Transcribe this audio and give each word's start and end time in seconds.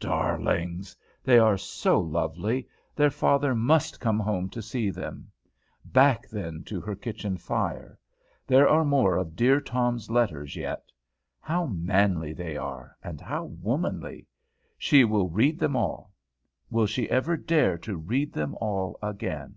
Darlings! 0.00 0.94
they 1.24 1.38
are 1.38 1.56
so 1.56 1.98
lovely, 1.98 2.68
their 2.94 3.08
father 3.08 3.54
must 3.54 3.98
come 3.98 4.18
home 4.20 4.50
to 4.50 4.60
see 4.60 4.90
them! 4.90 5.30
Back 5.82 6.28
then 6.28 6.62
to 6.64 6.78
her 6.82 6.94
kitchen 6.94 7.38
fire. 7.38 7.98
There 8.46 8.68
are 8.68 8.84
more 8.84 9.16
of 9.16 9.34
dear 9.34 9.62
Tom's 9.62 10.10
letters 10.10 10.56
yet. 10.56 10.92
How 11.40 11.64
manly 11.68 12.34
they 12.34 12.54
are, 12.54 12.98
and 13.02 13.18
how 13.18 13.46
womanly. 13.46 14.26
She 14.76 15.04
will 15.04 15.30
read 15.30 15.58
them 15.58 15.74
all! 15.74 16.12
will 16.68 16.84
she 16.86 17.08
ever 17.08 17.38
dare 17.38 17.78
to 17.78 17.96
read 17.96 18.34
them 18.34 18.56
all 18.60 18.98
again? 19.02 19.56